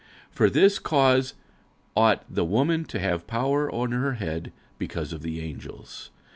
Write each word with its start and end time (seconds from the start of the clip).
46:011:010 0.31 0.35
For 0.37 0.49
this 0.49 0.79
cause 0.79 1.33
ought 1.95 2.25
the 2.27 2.43
woman 2.43 2.85
to 2.85 2.97
have 2.99 3.27
power 3.27 3.71
on 3.71 3.91
her 3.91 4.13
head 4.13 4.51
because 4.79 5.13
of 5.13 5.21
the 5.21 5.39
angels. 5.41 6.09